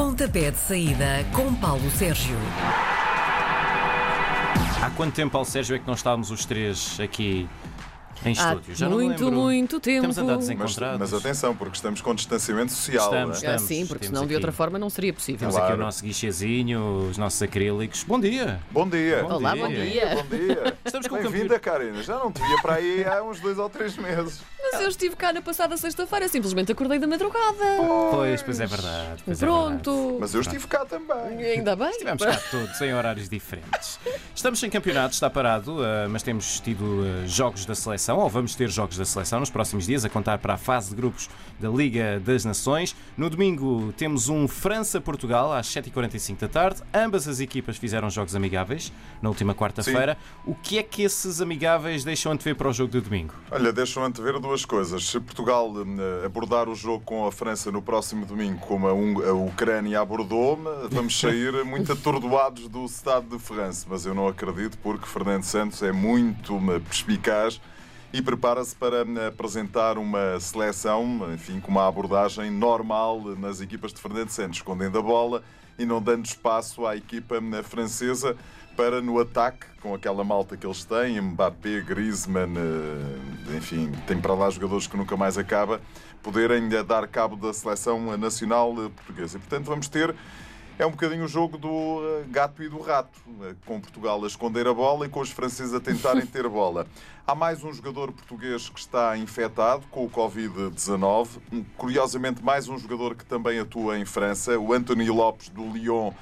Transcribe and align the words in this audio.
Pontapé 0.00 0.50
de 0.50 0.56
saída 0.56 1.26
com 1.30 1.54
Paulo 1.56 1.90
Sérgio. 1.90 2.34
Há 4.82 4.88
quanto 4.96 5.12
tempo, 5.12 5.32
Paulo 5.32 5.46
Sérgio, 5.46 5.76
é 5.76 5.78
que 5.78 5.86
não 5.86 5.92
estávamos 5.92 6.30
os 6.30 6.46
três 6.46 6.98
aqui 6.98 7.46
em 8.24 8.28
Há 8.38 8.50
estúdio? 8.52 8.74
Já 8.74 8.88
não 8.88 8.96
muito, 8.98 9.24
lembro. 9.24 9.40
muito 9.40 9.80
tempo. 9.80 10.00
Temos 10.02 10.18
andado 10.18 10.36
Mas, 10.36 10.46
desencontrados. 10.46 10.98
mas 10.98 11.14
atenção, 11.14 11.56
porque 11.56 11.76
estamos 11.76 12.00
com 12.00 12.14
distanciamento 12.14 12.72
social. 12.72 13.04
Estamos, 13.06 13.42
não 13.42 13.50
é? 13.50 13.54
Ah, 13.54 13.58
sim, 13.58 13.86
porque 13.86 14.04
temos 14.04 14.06
senão 14.08 14.22
de 14.22 14.26
aqui. 14.26 14.34
outra 14.34 14.52
forma 14.52 14.78
não 14.78 14.90
seria 14.90 15.12
possível. 15.12 15.38
Temos 15.40 15.56
aqui 15.56 15.66
Claro. 15.66 15.80
o 15.80 15.84
nosso 15.84 16.02
guichezinho, 16.04 17.08
os 17.10 17.18
nossos 17.18 17.40
acrílicos. 17.42 18.04
Bom 18.04 18.18
dia! 18.20 18.60
Bom 18.70 18.88
dia. 18.88 19.22
Bom 19.22 19.34
Olá, 19.34 19.52
dia. 19.54 19.62
bom 19.62 19.68
dia. 19.72 20.16
Bom 20.16 20.36
dia. 20.36 20.76
Estamos 20.84 21.06
com 21.06 21.16
Bem-vinda, 21.20 21.58
Karina. 21.58 22.02
Já 22.02 22.18
não 22.18 22.32
te 22.32 22.40
via 22.42 22.56
para 22.62 22.74
aí 22.74 23.04
há 23.04 23.22
uns 23.22 23.40
dois 23.40 23.58
ou 23.58 23.68
três 23.68 23.96
meses. 23.96 24.40
Mas 24.72 24.80
eu 24.82 24.88
estive 24.88 25.16
cá 25.16 25.32
na 25.32 25.42
passada 25.42 25.76
sexta-feira, 25.76 26.28
simplesmente 26.28 26.72
acordei 26.72 26.98
da 26.98 27.06
madrugada. 27.06 27.64
Pois, 28.10 28.42
pois 28.42 28.60
é 28.60 28.66
verdade. 28.66 29.22
Pois 29.24 29.42
é 29.42 29.46
verdade. 29.46 29.82
Pronto. 29.82 30.16
Mas 30.20 30.34
eu 30.34 30.40
estive 30.40 30.66
cá 30.66 30.84
também. 30.84 31.44
Ainda 31.44 31.74
bem. 31.76 31.90
Estivemos 31.90 32.22
cá 32.22 32.40
todos 32.50 32.80
em 32.80 32.92
horários 32.94 33.28
diferentes. 33.28 33.98
Estamos 34.34 34.58
sem 34.60 34.70
campeonato, 34.70 35.14
está 35.14 35.28
parado, 35.28 35.76
ah, 35.82 36.06
mas 36.08 36.22
temos 36.22 36.60
tido 36.60 36.84
ah, 37.04 37.26
jogos 37.26 37.64
da 37.66 37.74
seleção, 37.74 38.09
ou 38.18 38.28
vamos 38.28 38.54
ter 38.54 38.68
jogos 38.70 38.96
da 38.96 39.04
seleção 39.04 39.40
nos 39.40 39.50
próximos 39.50 39.86
dias, 39.86 40.04
a 40.04 40.08
contar 40.08 40.38
para 40.38 40.54
a 40.54 40.56
fase 40.58 40.90
de 40.90 40.96
grupos 40.96 41.28
da 41.58 41.68
Liga 41.68 42.20
das 42.24 42.44
Nações. 42.44 42.94
No 43.16 43.28
domingo 43.30 43.92
temos 43.96 44.28
um 44.28 44.46
França-Portugal 44.48 45.52
às 45.52 45.66
7h45 45.68 46.38
da 46.38 46.48
tarde. 46.48 46.82
Ambas 46.94 47.28
as 47.28 47.38
equipas 47.40 47.76
fizeram 47.76 48.08
jogos 48.08 48.34
amigáveis 48.34 48.92
na 49.20 49.28
última 49.28 49.54
quarta-feira. 49.54 50.16
O 50.46 50.54
que 50.54 50.78
é 50.78 50.82
que 50.82 51.02
esses 51.02 51.40
amigáveis 51.40 52.02
deixam 52.02 52.32
antever 52.32 52.56
para 52.56 52.68
o 52.68 52.72
jogo 52.72 52.90
de 52.92 53.00
domingo? 53.00 53.34
Olha, 53.50 53.72
deixam 53.72 54.02
antever 54.04 54.38
duas 54.40 54.64
coisas. 54.64 55.04
Se 55.08 55.20
Portugal 55.20 55.70
eh, 56.22 56.26
abordar 56.26 56.68
o 56.68 56.74
jogo 56.74 57.04
com 57.04 57.26
a 57.26 57.32
França 57.32 57.70
no 57.70 57.82
próximo 57.82 58.24
domingo, 58.24 58.58
como 58.60 58.88
a, 58.88 58.94
Un- 58.94 59.22
a 59.28 59.32
Ucrânia 59.32 60.00
abordou, 60.00 60.58
vamos 60.90 61.18
sair 61.18 61.52
muito 61.64 61.92
atordoados 61.92 62.68
do 62.68 62.84
Estado 62.84 63.36
de 63.36 63.38
França. 63.42 63.86
Mas 63.90 64.06
eu 64.06 64.14
não 64.14 64.26
acredito, 64.28 64.78
porque 64.78 65.06
Fernando 65.06 65.42
Santos 65.44 65.82
é 65.82 65.92
muito 65.92 66.54
eh, 66.72 66.78
perspicaz 66.80 67.60
e 68.12 68.20
prepara-se 68.20 68.74
para 68.74 68.98
eh, 68.98 69.26
apresentar 69.28 69.98
uma 69.98 70.38
seleção, 70.40 71.32
enfim, 71.32 71.60
com 71.60 71.70
uma 71.70 71.86
abordagem 71.86 72.50
normal 72.50 73.20
nas 73.36 73.60
equipas 73.60 73.92
de 73.92 74.00
Fernando 74.00 74.30
Santos, 74.30 74.58
escondendo 74.58 74.98
a 74.98 75.02
bola 75.02 75.42
e 75.78 75.84
não 75.84 76.02
dando 76.02 76.26
espaço 76.26 76.86
à 76.86 76.96
equipa 76.96 77.36
eh, 77.36 77.62
francesa 77.62 78.36
para 78.76 79.02
no 79.02 79.18
ataque, 79.20 79.66
com 79.82 79.94
aquela 79.94 80.24
malta 80.24 80.56
que 80.56 80.66
eles 80.66 80.84
têm, 80.84 81.20
Mbappé, 81.20 81.82
Griezmann, 81.82 82.54
eh, 82.56 83.56
enfim, 83.56 83.92
tem 84.06 84.18
para 84.18 84.34
lá 84.34 84.48
jogadores 84.48 84.86
que 84.86 84.96
nunca 84.96 85.16
mais 85.16 85.36
acaba, 85.36 85.80
poderem 86.22 86.66
eh, 86.72 86.82
dar 86.82 87.06
cabo 87.06 87.36
da 87.36 87.52
seleção 87.52 88.16
nacional 88.16 88.72
eh, 88.78 88.88
portuguesa. 88.88 89.36
E, 89.36 89.40
portanto, 89.40 89.66
vamos 89.66 89.88
ter 89.88 90.14
é 90.80 90.86
um 90.86 90.90
bocadinho 90.92 91.26
o 91.26 91.28
jogo 91.28 91.58
do 91.58 91.68
eh, 91.68 92.24
gato 92.30 92.62
e 92.62 92.68
do 92.68 92.80
rato, 92.80 93.20
eh, 93.42 93.54
com 93.66 93.78
Portugal 93.78 94.24
a 94.24 94.26
esconder 94.26 94.66
a 94.66 94.72
bola 94.72 95.04
e 95.04 95.10
com 95.10 95.20
os 95.20 95.30
franceses 95.30 95.74
a 95.74 95.80
tentarem 95.80 96.24
ter 96.26 96.48
bola. 96.48 96.86
Há 97.26 97.34
mais 97.34 97.62
um 97.62 97.70
jogador 97.70 98.10
português 98.10 98.70
que 98.70 98.80
está 98.80 99.14
infectado 99.18 99.82
com 99.90 100.06
o 100.06 100.10
Covid-19. 100.10 101.28
Hum, 101.52 101.64
Curiosamente, 101.76 102.42
mais 102.42 102.66
um 102.66 102.78
jogador 102.78 103.14
que 103.14 103.26
também 103.26 103.58
atua 103.58 103.98
em 103.98 104.06
França, 104.06 104.58
o 104.58 104.72
Anthony 104.72 105.10
Lopes 105.10 105.50
do 105.50 105.68
Lyon. 105.70 106.12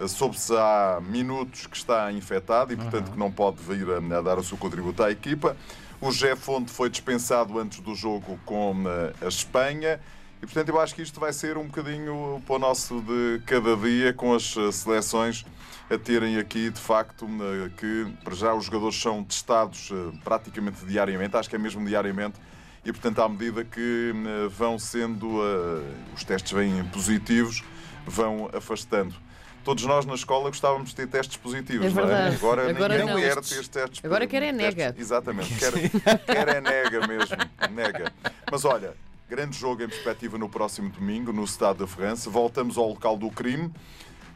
eh, 0.00 0.08
Soube-se 0.08 0.54
há 0.56 0.98
minutos 1.06 1.66
que 1.66 1.76
está 1.76 2.10
infectado 2.10 2.72
e, 2.72 2.76
portanto, 2.76 3.10
que 3.12 3.18
não 3.18 3.30
pode 3.30 3.62
vir 3.62 3.86
a, 3.90 4.18
a 4.18 4.22
dar 4.22 4.38
o 4.38 4.42
seu 4.42 4.56
contributo 4.56 5.02
à 5.02 5.10
equipa. 5.10 5.54
O 6.00 6.10
Jé 6.10 6.34
Fonte 6.34 6.70
foi 6.70 6.88
dispensado 6.88 7.58
antes 7.58 7.80
do 7.80 7.94
jogo 7.94 8.40
com 8.46 8.74
a 9.22 9.28
Espanha. 9.28 10.00
E 10.42 10.46
portanto 10.46 10.68
eu 10.68 10.78
acho 10.80 10.94
que 10.94 11.02
isto 11.02 11.18
vai 11.18 11.32
ser 11.32 11.56
um 11.56 11.66
bocadinho 11.66 12.42
para 12.46 12.56
o 12.56 12.58
nosso 12.58 13.00
de 13.00 13.40
cada 13.46 13.74
dia, 13.76 14.12
com 14.12 14.34
as 14.34 14.54
eh, 14.56 14.70
seleções 14.70 15.44
a 15.90 15.96
terem 15.96 16.36
aqui 16.38 16.68
de 16.70 16.80
facto 16.80 17.26
que 17.78 18.06
para 18.24 18.34
já 18.34 18.52
os 18.54 18.64
jogadores 18.66 19.00
são 19.00 19.24
testados 19.24 19.90
eh, 19.92 20.16
praticamente 20.22 20.84
diariamente, 20.84 21.36
acho 21.36 21.48
que 21.48 21.56
é 21.56 21.58
mesmo 21.58 21.84
diariamente, 21.86 22.34
e 22.84 22.92
portanto 22.92 23.20
à 23.20 23.28
medida 23.28 23.64
que 23.64 24.12
eh, 24.14 24.48
vão 24.50 24.78
sendo 24.78 25.38
os 26.14 26.22
testes 26.22 26.52
vêm 26.52 26.84
positivos, 26.86 27.64
vão 28.06 28.50
afastando. 28.52 29.14
Todos 29.64 29.84
nós 29.84 30.04
na 30.06 30.14
escola 30.14 30.48
gostávamos 30.50 30.90
de 30.90 30.94
ter 30.96 31.08
testes 31.08 31.36
positivos, 31.38 31.86
É 31.86 31.88
é? 31.88 31.92
verdade. 31.92 32.36
Agora, 32.36 32.70
Agora 32.70 32.98
ninguém 32.98 33.14
não. 33.14 33.20
quer 33.20 33.34
ter 33.42 33.66
testes 33.66 34.00
Grande 39.28 39.58
jogo 39.58 39.82
em 39.82 39.88
perspectiva 39.88 40.38
no 40.38 40.48
próximo 40.48 40.88
domingo, 40.88 41.32
no 41.32 41.42
Estado 41.42 41.80
da 41.80 41.86
França. 41.86 42.30
Voltamos 42.30 42.78
ao 42.78 42.88
local 42.88 43.16
do 43.16 43.28
crime. 43.28 43.72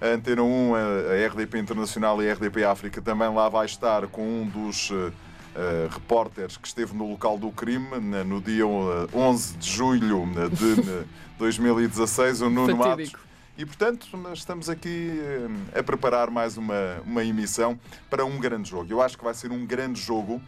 A 0.00 0.06
Antena 0.08 0.42
1, 0.42 0.74
a 0.74 1.28
RDP 1.28 1.58
Internacional 1.58 2.20
e 2.20 2.28
a 2.28 2.34
RDP 2.34 2.64
África 2.64 3.00
também 3.00 3.32
lá 3.32 3.48
vai 3.48 3.66
estar 3.66 4.08
com 4.08 4.22
um 4.22 4.46
dos 4.46 4.90
eh, 4.90 5.12
eh, 5.54 5.88
repórteres 5.90 6.56
que 6.56 6.66
esteve 6.66 6.92
no 6.92 7.08
local 7.08 7.38
do 7.38 7.52
crime 7.52 8.00
no 8.26 8.40
dia 8.40 8.64
eh, 8.64 9.16
11 9.16 9.58
de 9.58 9.70
julho 9.70 10.28
eh, 10.36 10.48
de 10.48 10.80
eh, 10.90 11.04
2016, 11.38 12.40
o 12.40 12.50
Nuno 12.50 12.76
Matos. 12.76 12.90
Fatídico. 12.90 13.20
E 13.56 13.64
portanto, 13.64 14.16
nós 14.16 14.38
estamos 14.38 14.68
aqui 14.68 15.20
eh, 15.72 15.78
a 15.78 15.82
preparar 15.84 16.30
mais 16.30 16.56
uma, 16.56 17.00
uma 17.06 17.22
emissão 17.22 17.78
para 18.08 18.24
um 18.24 18.40
grande 18.40 18.70
jogo. 18.70 18.92
Eu 18.92 19.00
acho 19.00 19.16
que 19.16 19.22
vai 19.22 19.34
ser 19.34 19.52
um 19.52 19.64
grande 19.64 20.00
jogo. 20.00 20.42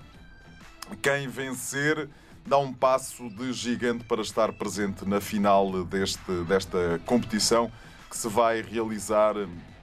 Quem 1.00 1.28
vencer 1.28 2.08
dá 2.47 2.58
um 2.58 2.72
passo 2.72 3.28
de 3.30 3.53
gigante 3.53 4.04
para 4.04 4.22
estar 4.22 4.53
presente 4.53 5.04
na 5.08 5.20
final 5.20 5.84
deste, 5.84 6.32
desta 6.47 7.00
competição 7.06 7.70
que 8.10 8.16
se 8.16 8.28
vai 8.28 8.60
realizar, 8.60 9.34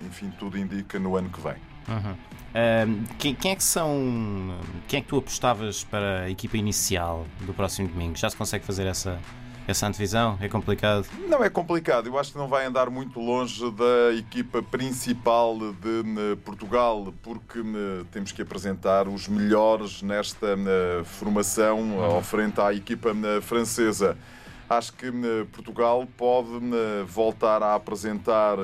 enfim, 0.02 0.31
tudo 0.38 0.58
indica, 0.58 1.00
no 1.00 1.16
ano 1.16 1.30
que 1.30 1.42
vem. 1.42 1.56
Ahm, 2.53 3.03
quem, 3.18 3.34
quem 3.34 3.52
é 3.52 3.56
que 3.56 3.64
são. 3.64 4.59
Quem 4.88 5.00
é 5.00 5.02
que 5.02 5.08
tu 5.08 5.18
apostavas 5.18 5.84
para 5.84 6.22
a 6.22 6.30
equipa 6.30 6.58
inicial 6.58 7.25
do 7.42 7.53
próximo 7.53 7.88
domingo? 7.88 8.16
Já 8.16 8.30
se 8.30 8.36
consegue 8.36 8.66
fazer 8.66 8.86
essa, 8.86 9.19
essa 9.69 9.88
antevisão? 9.88 10.38
É 10.41 10.47
complicado? 10.47 11.06
Não 11.28 11.44
é 11.44 11.50
complicado, 11.50 12.07
eu 12.07 12.18
acho 12.18 12.31
que 12.31 12.38
não 12.38 12.47
vai 12.47 12.66
andar 12.66 12.90
muito 12.90 13.19
longe 13.19 13.69
da 13.72 14.13
equipa 14.18 14.62
principal 14.62 15.57
de 15.57 16.00
eh, 16.00 16.35
Portugal, 16.44 17.13
porque 17.22 17.59
eh, 17.59 18.06
temos 18.12 18.31
que 18.31 18.41
apresentar 18.41 19.07
os 19.07 19.28
melhores 19.28 20.02
nesta 20.02 20.47
eh, 20.47 21.03
formação 21.03 22.02
ao 22.03 22.22
frente 22.22 22.59
à 22.59 22.74
equipa 22.74 23.09
francesa. 23.41 24.18
Acho 24.69 24.94
que 24.94 25.12
Portugal 25.52 26.07
pode 26.16 26.47
voltar 27.07 27.63
a 27.63 27.74
apresentar 27.74 28.56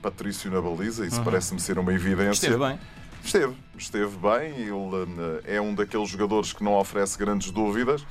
Patrício 0.00 0.48
na 0.48 0.60
baliza, 0.60 1.04
isso 1.04 1.20
parece-me 1.24 1.58
ser 1.58 1.76
uma 1.76 1.92
evidência. 1.92 2.46
Esteve 2.46 2.56
bem. 2.56 2.78
Esteve, 3.24 3.56
esteve 3.76 4.16
bem. 4.16 4.52
Ele 4.54 5.42
é 5.44 5.60
um 5.60 5.74
daqueles 5.74 6.08
jogadores 6.08 6.52
que 6.52 6.62
não 6.62 6.74
oferece 6.74 7.18
grandes 7.18 7.50
dúvidas. 7.50 8.06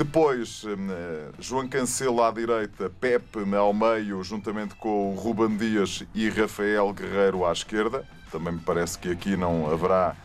Depois, 0.00 0.64
eh, 0.64 1.28
João 1.38 1.68
Cancelo 1.68 2.22
à 2.22 2.30
direita, 2.30 2.88
Pepe 2.88 3.40
ao 3.54 3.74
meio, 3.74 4.24
juntamente 4.24 4.74
com 4.76 5.12
o 5.12 5.14
Ruben 5.14 5.58
Dias 5.58 6.02
e 6.14 6.30
Rafael 6.30 6.90
Guerreiro 6.94 7.44
à 7.44 7.52
esquerda. 7.52 8.08
Também 8.32 8.54
me 8.54 8.60
parece 8.60 8.98
que 8.98 9.10
aqui 9.10 9.36
não 9.36 9.70
haverá 9.70 10.16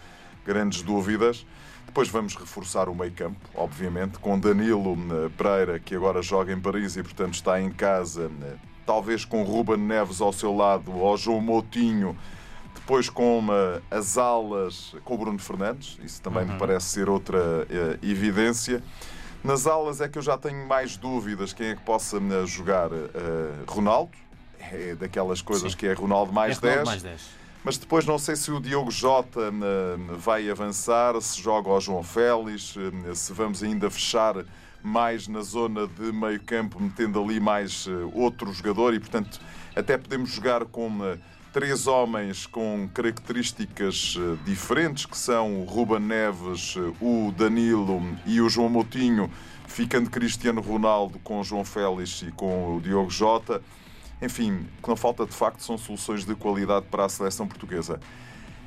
grandes 0.45 0.81
dúvidas. 0.81 1.45
Depois 1.85 2.07
vamos 2.07 2.37
reforçar 2.37 2.87
o 2.87 2.95
meio-campo, 2.95 3.37
obviamente, 3.53 4.17
com 4.17 4.39
Danilo 4.39 4.95
eh, 5.11 5.29
Pereira, 5.37 5.77
que 5.77 5.93
agora 5.93 6.21
joga 6.21 6.53
em 6.53 6.59
Paris 6.61 6.95
e, 6.95 7.03
portanto, 7.03 7.33
está 7.33 7.59
em 7.59 7.69
casa. 7.69 8.31
eh, 8.43 8.55
Talvez 8.85 9.25
com 9.25 9.43
Ruben 9.43 9.75
Neves 9.75 10.21
ao 10.21 10.31
seu 10.31 10.55
lado, 10.55 10.95
ou 10.95 11.17
João 11.17 11.41
Moutinho, 11.41 12.17
depois 12.73 13.09
com 13.09 13.43
as 13.91 14.17
alas 14.17 14.95
com 15.03 15.15
o 15.15 15.17
Bruno 15.17 15.39
Fernandes, 15.39 15.97
isso 16.01 16.21
também 16.21 16.45
me 16.45 16.57
parece 16.57 16.85
ser 16.85 17.09
outra 17.09 17.67
evidência. 18.03 18.81
Nas 19.45 19.67
alas 19.67 20.01
é 20.01 20.09
que 20.09 20.17
eu 20.17 20.23
já 20.23 20.39
tenho 20.39 20.67
mais 20.67 20.97
dúvidas 20.97 21.53
quem 21.53 21.67
é 21.67 21.75
que 21.75 21.81
possa 21.83 22.17
eh, 22.17 22.45
jogar 22.47 22.91
eh, 22.91 23.63
Ronaldo. 23.67 24.11
É 24.59 24.95
daquelas 24.95 25.39
coisas 25.39 25.73
Sim. 25.73 25.77
que 25.77 25.85
é 25.85 25.93
Ronaldo 25.93 26.33
mais 26.33 26.57
é 26.57 26.59
Ronaldo 26.59 26.77
10. 26.77 26.87
mais 26.87 27.03
10. 27.03 27.21
Mas 27.63 27.77
depois 27.77 28.05
não 28.05 28.17
sei 28.17 28.35
se 28.35 28.51
o 28.51 28.59
Diogo 28.59 28.89
Jota 28.89 29.39
eh, 29.41 29.97
vai 30.17 30.49
avançar, 30.49 31.19
se 31.21 31.39
joga 31.39 31.69
ao 31.69 31.79
João 31.79 32.01
Félix, 32.01 32.75
eh, 32.77 33.13
se 33.13 33.33
vamos 33.33 33.61
ainda 33.61 33.89
fechar 33.89 34.35
mais 34.83 35.27
na 35.27 35.41
zona 35.41 35.87
de 35.87 36.11
meio 36.11 36.39
campo, 36.41 36.79
metendo 36.79 37.21
ali 37.21 37.39
mais 37.39 37.87
eh, 37.87 37.91
outro 38.13 38.51
jogador 38.51 38.95
e, 38.95 38.99
portanto, 38.99 39.39
até 39.75 39.95
podemos 39.95 40.29
jogar 40.31 40.65
com 40.65 41.17
três 41.55 41.87
homens 41.87 42.45
com 42.45 42.89
características 42.93 44.17
eh, 44.19 44.35
diferentes, 44.43 45.05
que 45.05 45.17
são 45.17 45.61
o 45.61 45.63
Ruben 45.63 46.01
Neves, 46.01 46.75
eh, 46.75 46.81
o 46.99 47.31
Danilo 47.31 48.01
e 48.25 48.41
o 48.41 48.49
João 48.49 48.67
Moutinho, 48.67 49.31
ficando 49.65 50.09
Cristiano 50.09 50.59
Ronaldo 50.59 51.17
com 51.19 51.39
o 51.39 51.45
João 51.45 51.63
Félix 51.63 52.23
e 52.23 52.31
com 52.33 52.75
o 52.75 52.81
Diogo 52.81 53.09
Jota. 53.09 53.61
Enfim, 54.21 54.67
o 54.79 54.81
que 54.83 54.89
não 54.89 54.97
falta 54.97 55.25
de 55.25 55.31
facto 55.31 55.61
são 55.61 55.77
soluções 55.77 56.25
de 56.25 56.35
qualidade 56.35 56.87
para 56.91 57.05
a 57.05 57.09
seleção 57.09 57.47
portuguesa. 57.47 58.01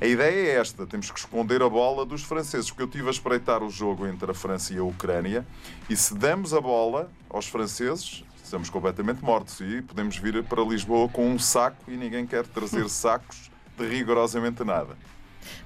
A 0.01 0.07
ideia 0.07 0.53
é 0.53 0.55
esta: 0.55 0.87
temos 0.87 1.11
que 1.11 1.19
esconder 1.19 1.61
a 1.61 1.69
bola 1.69 2.07
dos 2.07 2.23
franceses, 2.23 2.71
porque 2.71 2.81
eu 2.81 2.87
estive 2.87 3.07
a 3.07 3.11
espreitar 3.11 3.61
o 3.61 3.69
jogo 3.69 4.07
entre 4.07 4.31
a 4.31 4.33
França 4.33 4.73
e 4.73 4.79
a 4.79 4.83
Ucrânia, 4.83 5.45
e 5.87 5.95
se 5.95 6.15
damos 6.15 6.55
a 6.55 6.59
bola 6.59 7.07
aos 7.29 7.45
franceses, 7.45 8.23
estamos 8.49 8.69
completamente 8.69 9.23
mortos 9.23 9.59
e 9.61 9.79
podemos 9.83 10.17
vir 10.17 10.43
para 10.43 10.63
Lisboa 10.63 11.07
com 11.07 11.29
um 11.29 11.37
saco 11.37 11.83
e 11.87 11.95
ninguém 11.95 12.25
quer 12.25 12.47
trazer 12.47 12.89
sacos 12.89 13.51
de 13.77 13.87
rigorosamente 13.87 14.63
nada. 14.63 14.97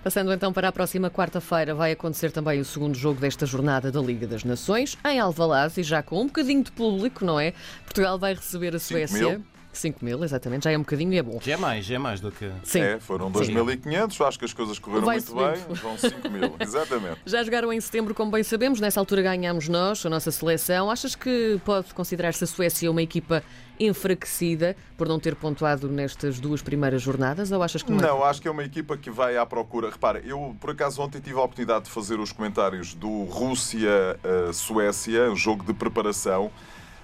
Passando 0.04 0.34
então 0.34 0.52
para 0.52 0.68
a 0.68 0.72
próxima 0.72 1.10
quarta-feira, 1.10 1.74
vai 1.74 1.94
acontecer 1.94 2.32
também 2.32 2.60
o 2.60 2.66
segundo 2.66 2.96
jogo 2.96 3.22
desta 3.22 3.46
jornada 3.46 3.90
da 3.90 4.02
Liga 4.02 4.28
das 4.28 4.44
Nações, 4.44 4.98
em 5.06 5.18
Alvalade 5.18 5.80
e 5.80 5.84
já 5.84 6.04
com 6.04 6.22
um 6.22 6.26
bocadinho 6.28 6.62
de 6.62 6.74
público, 6.74 7.24
não 7.24 7.40
é? 7.40 7.54
Portugal 7.86 8.20
vai 8.20 8.34
receber 8.34 8.76
a 8.76 8.80
Suécia. 8.80 9.42
Mil. 9.74 9.94
5 9.94 10.06
mil, 10.06 10.24
exatamente, 10.24 10.64
já 10.66 10.72
é 10.72 10.78
um 10.78 10.82
bocadinho 10.82 11.14
e 11.14 11.18
é 11.18 11.24
bom. 11.24 11.40
Já 11.42 11.54
é 11.54 11.58
mais, 11.58 11.86
já 11.86 11.96
é 11.96 11.98
mais 11.98 12.22
do 12.22 12.32
que. 12.32 12.50
Sim. 12.64 12.82
É, 12.82 13.00
foram 13.00 13.28
Sim. 13.34 13.54
2.500, 13.54 14.28
acho 14.28 14.40
que 14.40 14.46
as 14.46 14.54
coisas 14.54 14.80
correram 14.80 15.06
Vai 15.06 15.18
muito 15.18 15.28
subindo. 15.28 15.68
bem, 15.68 15.76
vão 15.76 15.98
5 15.98 16.30
mil, 16.30 16.56
exatamente. 16.62 17.18
Já 17.26 17.44
jogaram 17.44 17.74
em 17.74 17.82
setembro, 17.82 18.14
como 18.14 18.32
bem 18.32 18.44
sabemos, 18.44 18.80
nessa 18.80 19.00
altura 19.00 19.22
ganhámos 19.22 19.68
nós, 19.68 20.06
a 20.06 20.10
nossa 20.10 20.32
seleção. 20.32 20.90
Achas 20.90 21.16
que 21.16 21.60
pode 21.66 21.94
considerar-se 21.94 22.44
a 22.44 22.48
Suécia 22.48 22.90
uma 22.90 23.02
equipa 23.02 23.44
enfraquecida 23.80 24.76
por 24.96 25.08
não 25.08 25.20
ter 25.20 25.36
pontuado 25.36 25.90
nestas 25.90 26.40
duas 26.40 26.62
primeiras 26.62 27.02
jornadas? 27.02 27.52
Ou 27.52 27.64
achas 27.64 27.82
que 27.82 27.92
não, 27.92 28.00
é? 28.00 28.04
Não, 28.04 28.24
acho 28.24 28.42
que 28.42 28.48
é 28.48 28.52
uma 28.52 28.64
equipa 28.64 28.98
que 28.98 29.10
vai 29.10 29.38
à 29.38 29.46
procura. 29.46 29.90
Repara, 29.90 30.22
eu 30.24 30.56
por 30.60 30.72
acaso 30.72 31.02
ontem 31.02 31.20
tive 31.20 31.38
a 31.38 31.42
oportunidade 31.42 31.86
de 31.86 31.92
fazer 31.92 32.20
os 32.20 32.32
comentários 32.32 32.94
do 32.94 33.24
Rússia-Suécia, 33.24 35.32
o 35.32 35.36
jogo 35.36 35.64
de 35.64 35.74
preparação. 35.74 36.52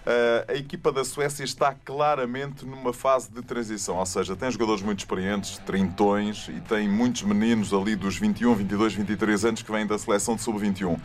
Uh, 0.10 0.52
a 0.52 0.56
equipa 0.56 0.92
da 0.92 1.06
Suécia 1.06 1.44
está 1.44 1.72
claramente 1.72 2.66
numa 2.66 2.92
fase 2.92 3.30
de 3.32 3.44
transição, 3.44 3.98
ou 3.98 4.06
seja, 4.08 4.36
tem 4.36 4.50
jogadores 4.50 4.82
muito 4.82 4.98
experientes, 4.98 5.60
trintões, 5.60 6.48
e 6.48 6.60
tem 6.62 6.90
muitos 6.90 7.22
meninos 7.22 7.72
ali 7.72 7.96
dos 7.96 8.18
21, 8.18 8.56
22, 8.56 8.96
23 8.96 9.46
anos 9.46 9.62
que 9.62 9.72
vêm 9.72 9.86
da 9.86 10.00
seleção 10.00 10.36
de 10.36 10.42
sub-21. 10.42 11.00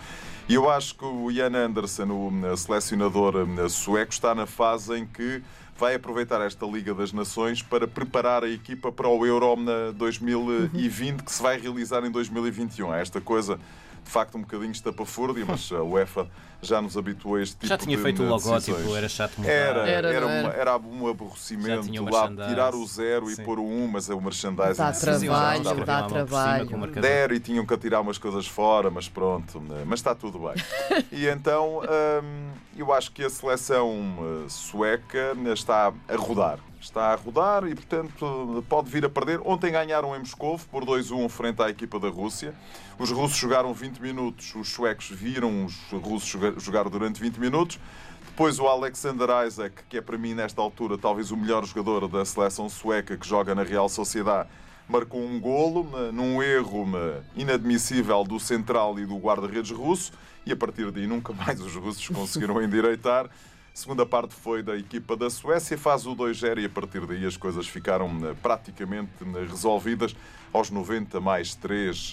E 0.49 0.55
eu 0.55 0.71
acho 0.71 0.95
que 0.95 1.05
o 1.05 1.31
Ian 1.31 1.55
Anderson, 1.55 2.05
o 2.05 2.29
uh, 2.29 2.57
selecionador 2.57 3.35
uh, 3.37 3.69
sueco, 3.69 4.11
está 4.11 4.35
na 4.35 4.47
fase 4.47 4.95
em 4.95 5.07
que 5.07 5.43
vai 5.77 5.97
aproveitar 5.97 6.41
esta 6.41 6.65
Liga 6.65 6.95
das 6.95 7.13
Nações 7.13 7.61
para 7.61 7.87
preparar 7.87 8.43
a 8.43 8.49
equipa 8.49 8.91
para 8.91 9.07
o 9.07 9.27
Euro 9.27 9.53
uh, 9.53 9.93
2020 9.93 11.25
que 11.25 11.31
se 11.31 11.43
vai 11.43 11.61
realizar 11.61 12.03
em 12.07 12.11
2021. 12.11 12.95
É 12.95 13.03
esta 13.03 13.21
coisa 13.21 13.61
de 14.05 14.11
facto 14.11 14.37
um 14.37 14.43
bocadinho 14.43 14.71
estapafúrdia, 14.73 15.45
mas 15.47 15.71
a 15.73 15.83
UEFA 15.83 16.29
já 16.63 16.81
nos 16.81 16.97
habituou 16.97 17.37
a 17.37 17.43
este 17.43 17.57
tipo 17.57 17.67
Já 17.67 17.79
tinha 17.79 17.97
de 17.97 18.03
feito 18.03 18.23
o 18.23 18.27
logótipo, 18.27 18.95
era 18.97 19.09
chato 19.09 19.37
mudar. 19.39 19.51
Era, 19.51 19.89
Era, 19.89 20.13
era, 20.13 20.27
uma- 20.27 20.51
era? 20.53 20.77
um 20.77 21.09
aborrecimento 21.09 22.05
lá 22.11 22.29
tirar 22.29 22.75
o 22.75 22.87
zero 22.87 23.31
e 23.31 23.35
Sim. 23.37 23.45
pôr 23.45 23.59
o 23.59 23.65
um, 23.67 23.87
mas 23.89 24.09
é 24.09 24.15
o 24.15 24.21
merchandising. 24.21 24.77
Dá 24.77 24.93
trabalho, 24.93 25.85
dá 25.85 26.03
trabalho. 26.05 26.91
Deram 27.01 27.35
e 27.35 27.41
tinham 27.41 27.67
que 27.67 27.75
atirar 27.75 28.01
umas 28.01 28.19
coisas 28.19 28.47
fora, 28.47 28.91
mas 28.91 29.09
pronto, 29.09 29.61
né? 29.61 29.83
mas 29.87 30.01
está 30.01 30.15
tudo 30.15 30.39
bem. 30.39 30.55
E 31.11 31.27
então 31.29 31.81
hum, 32.23 32.51
eu 32.77 32.93
acho 32.93 33.11
que 33.13 33.25
a 33.25 33.31
seleção 33.31 33.91
hum, 33.91 34.47
sueca 34.49 35.33
está 35.53 35.93
a 36.09 36.17
rodar. 36.17 36.59
Está 36.85 37.13
a 37.13 37.15
rodar 37.15 37.67
e, 37.67 37.75
portanto, 37.75 38.63
pode 38.69 38.91
vir 38.91 39.07
a 39.07 39.09
perder. 39.09 39.41
Ontem 39.43 39.73
ganharam 39.73 40.15
em 40.15 40.19
Moscou 40.19 40.61
por 40.71 40.85
2-1 40.85 41.27
frente 41.31 41.63
à 41.63 41.71
equipa 41.71 41.99
da 41.99 42.09
Rússia. 42.11 42.55
Os 42.99 43.11
russos 43.11 43.39
jogaram 43.39 43.73
20 43.73 44.01
minutos, 44.01 44.55
os 44.55 44.69
suecos 44.69 45.09
viram 45.09 45.65
os 45.65 45.75
russos 45.91 46.29
joga- 46.29 46.61
jogar 46.61 46.87
durante 46.91 47.19
20 47.19 47.39
minutos. 47.41 47.81
Depois 48.27 48.59
o 48.59 48.67
Alexander 48.69 49.29
Isaac, 49.47 49.83
que 49.89 49.97
é 49.97 50.03
para 50.03 50.19
mim 50.19 50.35
nesta 50.35 50.61
altura 50.61 50.99
talvez 50.99 51.31
o 51.31 51.37
melhor 51.39 51.65
jogador 51.65 52.07
da 52.07 52.23
seleção 52.23 52.69
sueca 52.69 53.17
que 53.17 53.27
joga 53.27 53.55
na 53.55 53.63
Real 53.63 53.89
Sociedade, 53.89 54.49
marcou 54.87 55.23
um 55.23 55.41
golo 55.41 55.85
num 56.13 56.43
erro 56.43 56.87
inadmissível 57.35 58.23
do 58.25 58.39
central 58.39 58.99
e 58.99 59.07
do 59.07 59.17
guarda-redes 59.17 59.71
russo 59.71 60.13
e 60.45 60.53
a 60.53 60.57
partir 60.57 60.91
daí 60.91 61.07
nunca 61.07 61.33
mais 61.35 61.59
os 61.61 61.75
russos 61.77 62.07
conseguiram 62.09 62.61
endireitar. 62.63 63.31
A 63.75 63.77
segunda 63.77 64.07
parte 64.07 64.37
foi 64.37 64.63
da 64.63 64.77
equipa 64.77 65.17
da 65.17 65.29
Suécia, 65.29 65.77
faz 65.77 66.07
o 66.07 66.15
2-0 66.15 66.63
e 66.63 66.65
a 66.67 66.69
partir 66.69 67.05
daí 67.09 67.27
as 67.27 67.37
coisas 67.37 67.67
ficaram 67.67 68.15
né, 68.15 68.33
praticamente 68.41 69.25
né, 69.25 69.41
resolvidas. 69.41 70.15
Aos 70.53 70.71
90 70.71 71.21
mais 71.21 71.57
3, 71.57 72.13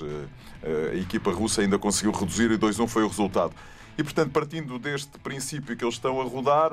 a 0.92 0.96
equipa 0.96 1.32
russa 1.32 1.62
ainda 1.62 1.78
conseguiu 1.78 2.14
reduzir 2.14 2.50
e 2.50 2.58
2-1 2.58 2.88
foi 2.88 3.04
o 3.04 3.08
resultado. 3.08 3.54
E 3.96 4.04
portanto, 4.04 4.32
partindo 4.32 4.80
deste 4.80 5.20
princípio 5.20 5.78
que 5.78 5.86
eles 5.86 5.94
estão 5.94 6.20
a 6.20 6.24
rodar, 6.24 6.72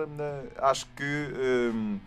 acho 0.57 0.87
que 0.97 1.05
hum, 1.05 1.99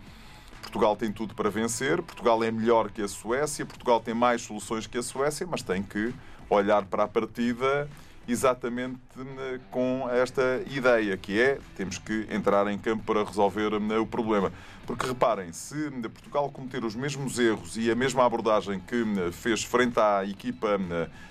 Portugal 0.60 0.96
tem 0.96 1.12
tudo 1.12 1.36
para 1.36 1.48
vencer. 1.48 2.02
Portugal 2.02 2.42
é 2.42 2.50
melhor 2.50 2.90
que 2.90 3.00
a 3.00 3.06
Suécia. 3.06 3.64
Portugal 3.64 4.00
tem 4.00 4.12
mais 4.12 4.42
soluções 4.42 4.88
que 4.88 4.98
a 4.98 5.02
Suécia, 5.04 5.46
mas 5.48 5.62
tem 5.62 5.84
que 5.84 6.12
olhar 6.50 6.84
para 6.86 7.04
a 7.04 7.08
partida 7.08 7.88
exatamente 8.26 8.98
né, 9.16 9.60
com 9.70 10.08
esta 10.10 10.62
ideia, 10.66 11.16
que 11.16 11.40
é 11.40 11.58
temos 11.76 11.98
que 11.98 12.26
entrar 12.30 12.66
em 12.68 12.78
campo 12.78 13.02
para 13.04 13.24
resolver 13.24 13.78
né, 13.80 13.98
o 13.98 14.06
problema. 14.06 14.52
Porque 14.86 15.06
reparem, 15.06 15.52
se 15.52 15.90
né, 15.90 16.08
Portugal 16.08 16.50
cometer 16.50 16.84
os 16.84 16.94
mesmos 16.94 17.38
erros 17.38 17.76
e 17.76 17.90
a 17.90 17.94
mesma 17.94 18.24
abordagem 18.24 18.80
que 18.80 19.04
fez 19.32 19.62
frente 19.62 19.98
à 19.98 20.24
equipa 20.24 20.80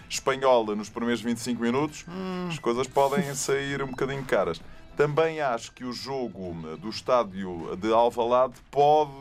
espanhola 0.09 0.75
nos 0.75 0.89
primeiros 0.89 1.21
25 1.21 1.61
minutos, 1.61 2.05
as 2.49 2.59
coisas 2.59 2.87
podem 2.87 3.33
sair 3.35 3.81
um 3.81 3.87
bocadinho 3.87 4.23
caras. 4.23 4.61
Também 4.95 5.39
acho 5.39 5.71
que 5.71 5.83
o 5.83 5.93
jogo 5.93 6.53
do 6.77 6.89
estádio 6.89 7.77
de 7.77 7.91
Alvalade 7.91 8.53
pode 8.69 9.11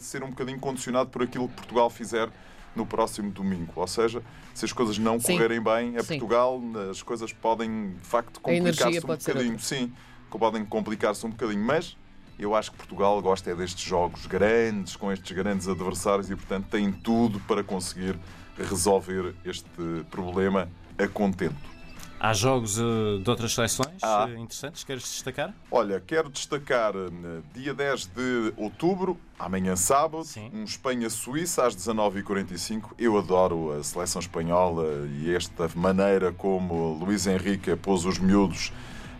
ser 0.00 0.22
um 0.22 0.30
bocadinho 0.30 0.58
condicionado 0.58 1.10
por 1.10 1.22
aquilo 1.22 1.48
que 1.48 1.54
Portugal 1.54 1.90
fizer 1.90 2.28
no 2.74 2.86
próximo 2.86 3.30
domingo. 3.30 3.72
Ou 3.76 3.86
seja, 3.86 4.22
se 4.54 4.64
as 4.64 4.72
coisas 4.72 4.98
não 4.98 5.18
Sim. 5.18 5.32
correrem 5.32 5.62
bem 5.62 5.96
a 5.96 6.02
Sim. 6.02 6.18
Portugal, 6.18 6.60
as 6.90 7.02
coisas 7.02 7.32
podem 7.32 7.92
de 7.92 8.06
facto 8.06 8.40
complicar-se 8.40 8.98
um 8.98 9.08
bocadinho. 9.08 9.58
Sim, 9.58 9.92
podem 10.30 10.64
complicar-se 10.64 11.26
um 11.26 11.30
bocadinho, 11.30 11.64
mas 11.64 11.96
eu 12.38 12.54
acho 12.54 12.70
que 12.70 12.76
Portugal 12.76 13.20
gosta 13.20 13.50
é 13.50 13.54
destes 13.54 13.82
jogos 13.84 14.26
grandes, 14.26 14.94
com 14.94 15.12
estes 15.12 15.36
grandes 15.36 15.66
adversários 15.66 16.30
e, 16.30 16.36
portanto, 16.36 16.66
tem 16.70 16.92
tudo 16.92 17.40
para 17.40 17.64
conseguir 17.64 18.18
resolver 18.56 19.34
este 19.44 19.68
problema 20.10 20.68
a 20.96 21.08
contento. 21.08 21.77
Há 22.20 22.32
jogos 22.32 22.78
eh, 22.78 23.22
de 23.22 23.30
outras 23.30 23.54
seleções 23.54 24.02
eh, 24.02 24.34
interessantes, 24.38 24.82
queres 24.82 25.04
destacar? 25.04 25.54
Olha, 25.70 26.00
quero 26.00 26.28
destacar 26.28 26.92
eh, 26.96 27.40
dia 27.54 27.72
10 27.72 28.06
de 28.06 28.52
outubro, 28.56 29.16
amanhã 29.38 29.76
sábado, 29.76 30.24
Sim. 30.24 30.50
um 30.52 30.64
Espanha-Suíça 30.64 31.64
às 31.64 31.76
19h45. 31.76 32.90
Eu 32.98 33.16
adoro 33.16 33.70
a 33.78 33.84
seleção 33.84 34.20
espanhola 34.20 34.84
e 35.20 35.32
esta 35.32 35.70
maneira 35.76 36.32
como 36.32 36.94
Luís 36.94 37.24
Henrique 37.28 37.76
pôs 37.76 38.04
os 38.04 38.18
miúdos 38.18 38.72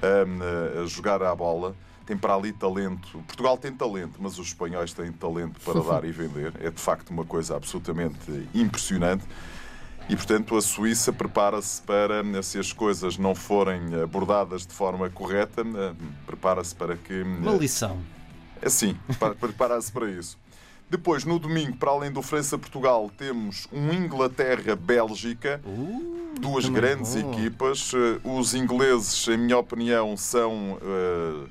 hum, 0.02 0.82
a 0.82 0.86
jogar 0.86 1.22
à 1.22 1.32
bola. 1.34 1.76
Tem 2.04 2.16
para 2.16 2.34
ali 2.34 2.52
talento. 2.52 3.22
Portugal 3.26 3.56
tem 3.58 3.72
talento, 3.72 4.14
mas 4.18 4.38
os 4.38 4.48
espanhóis 4.48 4.92
têm 4.92 5.12
talento 5.12 5.60
para 5.60 5.78
dar 5.84 6.04
e 6.04 6.10
vender. 6.10 6.52
É 6.58 6.70
de 6.70 6.80
facto 6.80 7.10
uma 7.10 7.24
coisa 7.24 7.54
absolutamente 7.54 8.48
impressionante. 8.52 9.24
E, 10.08 10.16
portanto, 10.16 10.56
a 10.56 10.62
Suíça 10.62 11.12
prepara-se 11.12 11.82
para, 11.82 12.22
se 12.42 12.58
as 12.58 12.72
coisas 12.72 13.18
não 13.18 13.34
forem 13.34 13.94
abordadas 14.02 14.66
de 14.66 14.72
forma 14.72 15.10
correta, 15.10 15.60
eh, 15.62 15.92
prepara-se 16.26 16.74
para 16.74 16.96
que. 16.96 17.22
Uma 17.22 17.52
lição. 17.52 17.98
Assim, 18.62 18.96
para- 19.20 19.34
prepara-se 19.34 19.92
para 19.92 20.10
isso. 20.10 20.38
Depois, 20.90 21.24
no 21.26 21.38
domingo, 21.38 21.76
para 21.76 21.90
além 21.90 22.10
do 22.10 22.22
França-Portugal, 22.22 23.10
temos 23.18 23.68
um 23.70 23.92
Inglaterra-Bélgica. 23.92 25.60
Duas 26.40 26.64
também 26.64 26.80
grandes 26.80 27.14
bom. 27.14 27.32
equipas. 27.34 27.92
Eh, 27.94 28.18
Os 28.24 28.54
ingleses, 28.54 29.28
em 29.28 29.36
minha 29.36 29.58
opinião, 29.58 30.16
são 30.16 30.78
eh, 30.80 31.44
eh, 31.46 31.50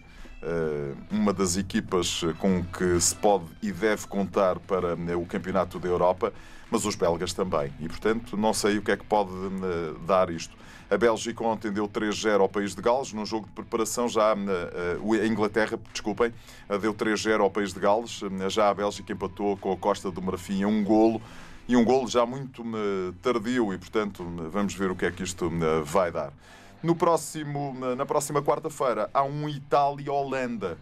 uma 1.11 1.33
das 1.33 1.57
equipas 1.57 2.21
com 2.39 2.63
que 2.63 2.99
se 2.99 3.15
pode 3.15 3.45
e 3.61 3.71
deve 3.71 4.07
contar 4.07 4.59
para 4.59 4.89
eh, 4.89 5.15
o 5.15 5.25
Campeonato 5.25 5.79
da 5.79 5.87
Europa, 5.87 6.31
mas 6.69 6.85
os 6.85 6.95
belgas 6.95 7.33
também. 7.33 7.73
E, 7.79 7.87
portanto, 7.87 8.37
não 8.37 8.53
sei 8.53 8.77
o 8.77 8.81
que 8.81 8.91
é 8.91 8.97
que 8.97 9.05
pode 9.05 9.31
eh, 9.31 9.95
dar 10.05 10.29
isto. 10.29 10.55
A 10.89 10.97
Bélgica 10.97 11.43
ontem 11.43 11.69
deu 11.71 11.87
3-0 11.87 12.39
ao 12.39 12.47
País 12.47 12.73
de 12.73 12.81
Gales, 12.81 13.11
num 13.11 13.25
jogo 13.25 13.45
de 13.45 13.51
preparação 13.51 14.07
já 14.07 14.33
eh, 14.33 14.97
eh, 15.17 15.21
a 15.21 15.27
Inglaterra, 15.27 15.77
desculpem, 15.91 16.33
eh, 16.69 16.77
deu 16.77 16.93
3-0 16.93 17.41
ao 17.41 17.49
País 17.49 17.73
de 17.73 17.79
Gales, 17.79 18.21
Eh, 18.23 18.49
já 18.49 18.69
a 18.69 18.73
Bélgica 18.73 19.11
empatou 19.11 19.57
com 19.57 19.71
a 19.71 19.77
Costa 19.77 20.09
do 20.11 20.21
Marfim 20.21 20.63
a 20.63 20.67
um 20.67 20.83
golo 20.83 21.21
e 21.67 21.75
um 21.75 21.83
golo 21.83 22.07
já 22.07 22.25
muito 22.25 22.61
eh, 22.63 23.13
tardio 23.21 23.73
e, 23.73 23.77
portanto, 23.77 24.23
eh, 24.39 24.49
vamos 24.49 24.73
ver 24.73 24.89
o 24.89 24.95
que 24.95 25.05
é 25.05 25.11
que 25.11 25.23
isto 25.23 25.51
eh, 25.51 25.81
vai 25.83 26.11
dar. 26.11 26.31
No 26.83 26.95
próximo, 26.95 27.75
na 27.95 28.05
próxima 28.05 28.41
quarta-feira 28.41 29.09
há 29.13 29.23
um 29.23 29.49
Itália-Holanda 29.49 30.77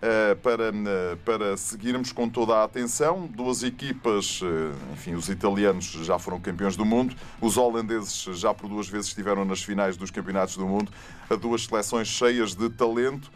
eh, 0.00 0.34
para, 0.36 0.68
eh, 0.68 1.16
para 1.24 1.56
seguirmos 1.56 2.12
com 2.12 2.28
toda 2.28 2.56
a 2.56 2.64
atenção. 2.64 3.26
Duas 3.26 3.62
equipas, 3.62 4.40
eh, 4.42 4.92
enfim, 4.92 5.14
os 5.14 5.30
italianos 5.30 5.86
já 5.86 6.18
foram 6.18 6.38
campeões 6.38 6.76
do 6.76 6.84
mundo, 6.84 7.16
os 7.40 7.56
holandeses 7.56 8.24
já 8.38 8.52
por 8.52 8.68
duas 8.68 8.88
vezes 8.88 9.08
estiveram 9.08 9.44
nas 9.44 9.62
finais 9.62 9.96
dos 9.96 10.10
campeonatos 10.10 10.56
do 10.58 10.66
mundo, 10.66 10.92
a 11.30 11.34
duas 11.34 11.64
seleções 11.64 12.08
cheias 12.08 12.54
de 12.54 12.68
talento. 12.68 13.30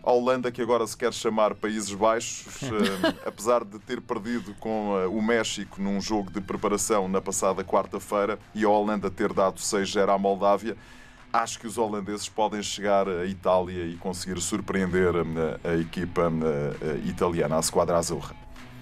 A 0.00 0.12
Holanda, 0.12 0.52
que 0.52 0.62
agora 0.62 0.86
se 0.86 0.96
quer 0.96 1.12
chamar 1.12 1.56
Países 1.56 1.92
Baixos, 1.92 2.60
apesar 3.26 3.64
de 3.64 3.76
ter 3.80 4.00
perdido 4.00 4.54
com 4.60 4.94
o 5.08 5.20
México 5.20 5.82
num 5.82 6.00
jogo 6.00 6.30
de 6.30 6.40
preparação 6.40 7.08
na 7.08 7.20
passada 7.20 7.64
quarta-feira 7.64 8.38
e 8.54 8.64
a 8.64 8.68
Holanda 8.68 9.10
ter 9.10 9.32
dado 9.32 9.60
6-0 9.60 10.14
à 10.14 10.16
Moldávia, 10.16 10.76
acho 11.42 11.58
que 11.58 11.66
os 11.66 11.78
holandeses 11.78 12.28
podem 12.28 12.62
chegar 12.62 13.08
à 13.08 13.26
Itália 13.26 13.84
e 13.84 13.96
conseguir 13.96 14.40
surpreender 14.40 15.12
a, 15.16 15.70
a 15.70 15.76
equipa 15.76 16.28
a, 16.28 17.08
italiana, 17.08 17.56
a 17.56 17.62
Squadra 17.62 17.96
Azurra. 17.96 18.34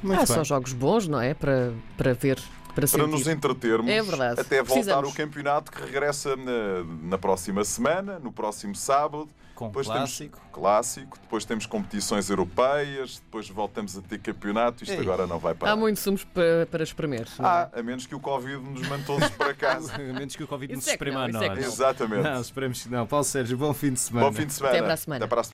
Muito 0.02 0.20
ah, 0.20 0.24
bem. 0.24 0.26
são 0.26 0.44
jogos 0.44 0.72
bons, 0.72 1.08
não 1.08 1.20
é? 1.20 1.32
Para, 1.32 1.72
para 1.96 2.12
ver 2.12 2.38
para, 2.74 2.88
para 2.88 3.06
nos 3.06 3.26
entretermos 3.26 3.88
é 3.88 4.02
verdade. 4.02 4.40
até 4.40 4.62
voltar 4.62 5.04
o 5.04 5.12
campeonato 5.12 5.70
que 5.70 5.80
regressa 5.80 6.36
na, 6.36 6.84
na, 7.02 7.18
próxima 7.18 7.64
semana, 7.64 8.18
no 8.18 8.32
próximo 8.32 8.74
sábado. 8.74 9.28
Com 9.54 9.68
depois 9.68 9.86
clássico. 9.86 10.36
Temos 10.36 10.52
clássico, 10.52 11.18
depois 11.20 11.44
temos 11.44 11.64
competições 11.64 12.28
europeias, 12.28 13.20
depois 13.24 13.48
voltamos 13.48 13.96
a 13.96 14.02
ter 14.02 14.18
campeonato. 14.18 14.82
Isto 14.82 14.94
Ei. 14.94 15.00
agora 15.00 15.28
não 15.28 15.38
vai 15.38 15.54
parar. 15.54 15.72
Há 15.72 15.76
muitos 15.76 16.02
sumos 16.02 16.24
para, 16.24 16.66
para 16.68 16.82
espremer. 16.82 17.28
Ah, 17.38 17.68
a 17.72 17.80
menos 17.80 18.04
que 18.04 18.16
o 18.16 18.20
Covid 18.20 18.58
nos 18.58 18.88
mande 18.88 19.04
todos 19.04 19.28
para 19.30 19.54
casa. 19.54 19.94
a 19.94 19.98
menos 19.98 20.34
que 20.34 20.42
o 20.42 20.48
Covid 20.48 20.74
nos 20.74 20.88
é 20.88 20.92
esprema 20.92 21.24
a 21.24 21.28
é 21.28 21.32
nós. 21.32 21.58
Exatamente. 21.58 22.22
Não, 22.22 22.40
esperemos 22.40 22.82
que 22.82 22.88
não. 22.88 23.06
Paulo 23.06 23.24
Sérgio, 23.24 23.56
bom 23.56 23.72
fim 23.72 23.92
de 23.92 24.00
semana. 24.00 24.26
Bom 24.26 24.32
fim 24.32 24.46
de 24.46 24.52
semana. 24.52 24.74
Até 24.74 24.82
para 24.82 24.94
a 24.94 24.96
semana. 24.96 25.28